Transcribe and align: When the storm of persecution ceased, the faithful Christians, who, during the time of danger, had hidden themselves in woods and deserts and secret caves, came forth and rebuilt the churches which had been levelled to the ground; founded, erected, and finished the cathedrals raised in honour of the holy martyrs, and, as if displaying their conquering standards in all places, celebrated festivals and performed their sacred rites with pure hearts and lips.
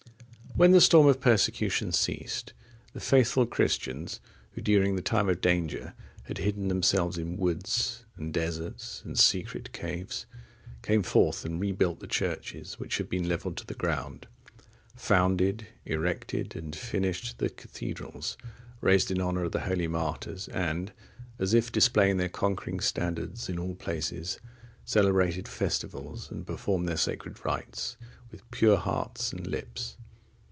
When 0.57 0.73
the 0.73 0.81
storm 0.81 1.07
of 1.07 1.21
persecution 1.21 1.93
ceased, 1.93 2.51
the 2.91 2.99
faithful 2.99 3.45
Christians, 3.45 4.19
who, 4.51 4.59
during 4.61 4.95
the 4.97 5.01
time 5.01 5.29
of 5.29 5.39
danger, 5.39 5.93
had 6.23 6.39
hidden 6.39 6.67
themselves 6.67 7.17
in 7.17 7.37
woods 7.37 8.03
and 8.17 8.33
deserts 8.33 9.01
and 9.05 9.17
secret 9.17 9.71
caves, 9.71 10.25
came 10.81 11.03
forth 11.03 11.45
and 11.45 11.57
rebuilt 11.61 12.01
the 12.01 12.05
churches 12.05 12.77
which 12.79 12.97
had 12.97 13.07
been 13.07 13.29
levelled 13.29 13.55
to 13.57 13.65
the 13.65 13.73
ground; 13.73 14.27
founded, 14.93 15.67
erected, 15.85 16.53
and 16.53 16.75
finished 16.75 17.37
the 17.37 17.49
cathedrals 17.49 18.35
raised 18.81 19.09
in 19.09 19.21
honour 19.21 19.45
of 19.45 19.53
the 19.53 19.61
holy 19.61 19.87
martyrs, 19.87 20.49
and, 20.49 20.91
as 21.39 21.53
if 21.53 21.71
displaying 21.71 22.17
their 22.17 22.27
conquering 22.27 22.81
standards 22.81 23.47
in 23.47 23.57
all 23.57 23.73
places, 23.73 24.37
celebrated 24.83 25.47
festivals 25.47 26.29
and 26.29 26.45
performed 26.45 26.89
their 26.89 26.97
sacred 26.97 27.43
rites 27.45 27.95
with 28.31 28.51
pure 28.51 28.75
hearts 28.77 29.31
and 29.31 29.47
lips. 29.47 29.95